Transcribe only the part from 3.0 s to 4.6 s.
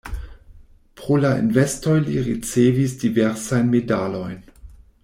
diversajn medalojn.